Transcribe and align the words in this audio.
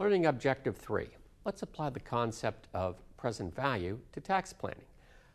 Learning 0.00 0.26
Objective 0.26 0.76
3. 0.76 1.08
Let's 1.44 1.62
apply 1.62 1.90
the 1.90 1.98
concept 1.98 2.68
of 2.72 3.02
present 3.16 3.52
value 3.52 3.98
to 4.12 4.20
tax 4.20 4.52
planning. 4.52 4.84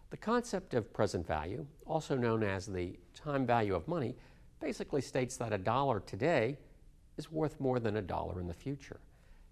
The 0.09 0.15
concept 0.15 0.73
of 0.73 0.93
present 0.93 1.27
value, 1.27 1.65
also 1.85 2.15
known 2.15 2.43
as 2.43 2.65
the 2.65 2.97
time 3.13 3.45
value 3.45 3.75
of 3.75 3.89
money, 3.89 4.15
basically 4.61 5.01
states 5.01 5.35
that 5.35 5.51
a 5.51 5.57
dollar 5.57 5.99
today 5.99 6.57
is 7.17 7.29
worth 7.29 7.59
more 7.59 7.81
than 7.81 7.97
a 7.97 8.01
dollar 8.01 8.39
in 8.39 8.47
the 8.47 8.53
future. 8.53 9.01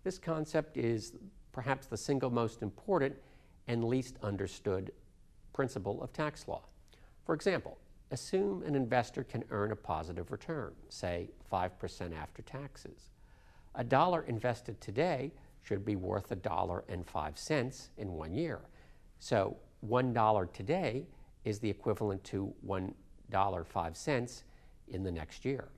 This 0.05 0.17
concept 0.17 0.77
is 0.77 1.11
perhaps 1.51 1.87
the 1.87 1.97
single 1.97 2.29
most 2.29 2.61
important 2.61 3.13
and 3.67 3.83
least 3.83 4.15
understood 4.23 4.93
principle 5.51 6.01
of 6.01 6.13
tax 6.13 6.47
law. 6.47 6.61
For 7.25 7.35
example, 7.35 7.77
assume 8.11 8.63
an 8.63 8.75
investor 8.75 9.25
can 9.25 9.43
earn 9.49 9.73
a 9.73 9.75
positive 9.75 10.31
return, 10.31 10.71
say 10.87 11.31
5% 11.51 12.17
after 12.17 12.41
taxes. 12.43 13.09
A 13.75 13.83
dollar 13.83 14.23
invested 14.23 14.81
today 14.81 15.31
should 15.63 15.85
be 15.85 15.95
worth 15.95 16.31
a 16.31 16.35
dollar 16.35 16.83
and 16.89 17.07
five 17.07 17.37
cents 17.37 17.89
in 17.97 18.13
one 18.13 18.33
year. 18.33 18.59
So 19.19 19.55
one 19.79 20.13
dollar 20.13 20.45
today 20.47 21.07
is 21.45 21.59
the 21.59 21.69
equivalent 21.69 22.23
to 22.25 22.53
one 22.61 22.93
dollar 23.29 23.63
five 23.63 23.95
cents 23.95 24.43
in 24.89 25.03
the 25.03 25.11
next 25.11 25.45
year. 25.45 25.69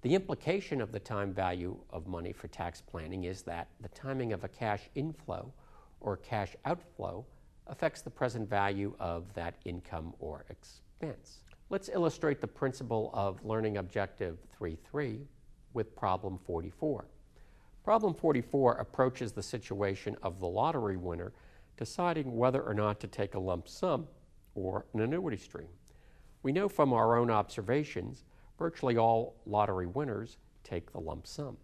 The 0.00 0.14
implication 0.14 0.80
of 0.80 0.92
the 0.92 1.00
time 1.00 1.34
value 1.34 1.76
of 1.90 2.06
money 2.06 2.32
for 2.32 2.48
tax 2.48 2.80
planning 2.80 3.24
is 3.24 3.42
that 3.42 3.68
the 3.80 3.88
timing 3.88 4.32
of 4.32 4.44
a 4.44 4.48
cash 4.48 4.88
inflow 4.94 5.52
or 6.00 6.16
cash 6.16 6.54
outflow 6.64 7.26
affects 7.66 8.02
the 8.02 8.10
present 8.10 8.48
value 8.48 8.94
of 8.98 9.32
that 9.34 9.56
income 9.64 10.14
or 10.20 10.46
expense. 10.48 11.40
Let's 11.68 11.88
illustrate 11.88 12.40
the 12.40 12.46
principle 12.46 13.10
of 13.12 13.44
Learning 13.44 13.78
Objective 13.78 14.38
3.3 14.58 15.26
with 15.74 15.94
problem 15.96 16.38
44. 16.46 17.06
Problem 17.86 18.14
44 18.14 18.72
approaches 18.78 19.30
the 19.30 19.44
situation 19.44 20.16
of 20.20 20.40
the 20.40 20.48
lottery 20.48 20.96
winner 20.96 21.32
deciding 21.76 22.36
whether 22.36 22.60
or 22.60 22.74
not 22.74 22.98
to 22.98 23.06
take 23.06 23.36
a 23.36 23.38
lump 23.38 23.68
sum 23.68 24.08
or 24.56 24.86
an 24.92 25.02
annuity 25.02 25.36
stream. 25.36 25.68
We 26.42 26.50
know 26.50 26.68
from 26.68 26.92
our 26.92 27.16
own 27.16 27.30
observations 27.30 28.24
virtually 28.58 28.96
all 28.96 29.36
lottery 29.46 29.86
winners 29.86 30.36
take 30.64 30.90
the 30.90 30.98
lump 30.98 31.28
sum. 31.28 31.58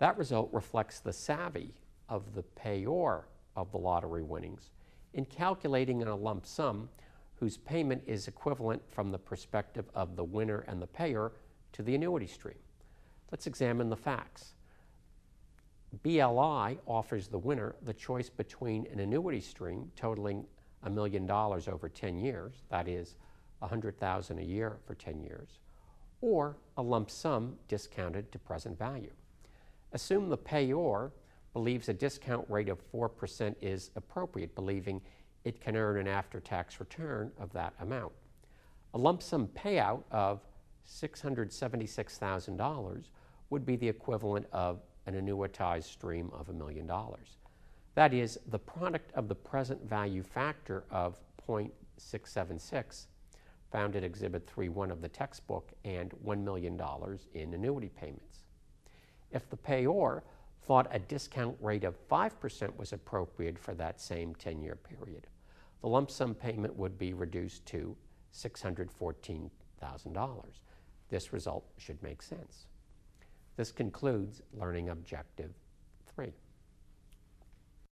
That 0.00 0.18
result 0.18 0.50
reflects 0.52 1.00
the 1.00 1.14
savvy 1.14 1.72
of 2.10 2.34
the 2.34 2.42
payor 2.42 3.22
of 3.56 3.72
the 3.72 3.78
lottery 3.78 4.22
winnings 4.22 4.68
in 5.14 5.24
calculating 5.24 6.02
a 6.02 6.14
lump 6.14 6.44
sum 6.44 6.90
whose 7.36 7.56
payment 7.56 8.02
is 8.06 8.28
equivalent 8.28 8.82
from 8.90 9.10
the 9.10 9.18
perspective 9.18 9.86
of 9.94 10.14
the 10.14 10.24
winner 10.24 10.66
and 10.68 10.82
the 10.82 10.86
payer 10.86 11.32
to 11.72 11.82
the 11.82 11.94
annuity 11.94 12.26
stream. 12.26 12.58
Let's 13.32 13.46
examine 13.46 13.88
the 13.88 13.96
facts. 13.96 14.52
BLI 16.02 16.78
offers 16.86 17.28
the 17.28 17.38
winner 17.38 17.74
the 17.82 17.94
choice 17.94 18.28
between 18.28 18.86
an 18.92 19.00
annuity 19.00 19.40
stream 19.40 19.90
totaling 19.96 20.44
a 20.82 20.90
million 20.90 21.26
dollars 21.26 21.66
over 21.66 21.88
10 21.88 22.18
years, 22.18 22.62
that 22.68 22.88
is, 22.88 23.16
100,000 23.60 24.38
a 24.38 24.42
year 24.42 24.76
for 24.86 24.94
10 24.94 25.20
years, 25.20 25.58
or 26.20 26.56
a 26.76 26.82
lump 26.82 27.10
sum 27.10 27.56
discounted 27.68 28.30
to 28.30 28.38
present 28.38 28.78
value. 28.78 29.10
Assume 29.92 30.28
the 30.28 30.38
payor 30.38 31.10
believes 31.52 31.88
a 31.88 31.94
discount 31.94 32.48
rate 32.48 32.68
of 32.68 32.78
4% 32.92 33.56
is 33.60 33.90
appropriate, 33.96 34.54
believing 34.54 35.00
it 35.44 35.60
can 35.60 35.76
earn 35.76 35.98
an 35.98 36.06
after 36.06 36.38
tax 36.40 36.78
return 36.78 37.32
of 37.38 37.52
that 37.54 37.74
amount. 37.80 38.12
A 38.94 38.98
lump 38.98 39.22
sum 39.22 39.48
payout 39.48 40.04
of 40.10 40.40
$676,000 40.86 43.04
would 43.50 43.64
be 43.64 43.76
the 43.76 43.88
equivalent 43.88 44.46
of 44.52 44.82
an 45.08 45.14
annuitized 45.14 45.84
stream 45.84 46.30
of 46.38 46.50
a 46.50 46.52
million 46.52 46.86
dollars. 46.86 47.38
That 47.94 48.12
is, 48.12 48.38
the 48.48 48.58
product 48.58 49.10
of 49.14 49.26
the 49.26 49.34
present 49.34 49.82
value 49.88 50.22
factor 50.22 50.84
of 50.90 51.18
0.676 51.48 53.06
found 53.72 53.96
at 53.96 54.04
Exhibit 54.04 54.46
3.1 54.46 54.90
of 54.90 55.00
the 55.00 55.08
textbook 55.08 55.72
and 55.84 56.12
$1 56.24 56.44
million 56.44 56.78
in 57.34 57.54
annuity 57.54 57.88
payments. 57.88 58.42
If 59.30 59.48
the 59.48 59.56
payor 59.56 60.20
thought 60.62 60.88
a 60.90 60.98
discount 60.98 61.56
rate 61.60 61.84
of 61.84 61.96
5% 62.08 62.76
was 62.76 62.92
appropriate 62.92 63.58
for 63.58 63.72
that 63.74 64.00
same 64.00 64.34
10 64.34 64.60
year 64.60 64.76
period, 64.76 65.26
the 65.80 65.88
lump 65.88 66.10
sum 66.10 66.34
payment 66.34 66.76
would 66.76 66.98
be 66.98 67.14
reduced 67.14 67.64
to 67.66 67.96
$614,000. 68.34 70.44
This 71.08 71.32
result 71.32 71.64
should 71.78 72.02
make 72.02 72.20
sense. 72.20 72.66
This 73.58 73.72
concludes 73.72 74.40
Learning 74.52 74.90
Objective 74.90 75.50
3. 76.14 76.32